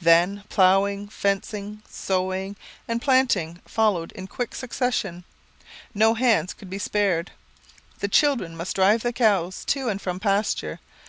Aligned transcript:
Then 0.00 0.42
ploughing, 0.48 1.06
fencing, 1.06 1.84
sowing, 1.88 2.56
and 2.88 3.00
planting 3.00 3.60
followed 3.64 4.10
in 4.10 4.26
quick 4.26 4.56
succession. 4.56 5.22
No 5.94 6.14
hands 6.14 6.52
could 6.52 6.68
be 6.68 6.80
spared. 6.80 7.30
The 8.00 8.08
children 8.08 8.56
must 8.56 8.74
drive 8.74 9.04
the 9.04 9.12
cows 9.12 9.64
to 9.66 9.88
and 9.88 10.02
from 10.02 10.18
pasture. 10.18 10.80